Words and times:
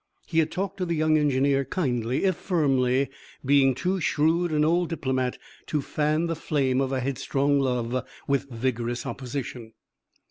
He 0.25 0.39
had 0.39 0.49
talked 0.51 0.77
to 0.77 0.85
the 0.87 0.95
young 0.95 1.15
engineer 1.19 1.63
kindly, 1.63 2.23
if 2.23 2.35
firmly, 2.35 3.09
being 3.45 3.75
too 3.75 3.99
shrewd 3.99 4.51
an 4.51 4.65
old 4.65 4.89
diplomat 4.89 5.37
to 5.67 5.79
fan 5.79 6.25
the 6.25 6.35
flame 6.35 6.81
of 6.81 6.91
a 6.91 7.01
headstrong 7.01 7.59
love 7.59 8.03
with 8.27 8.49
vigorous 8.49 9.05
opposition. 9.05 9.73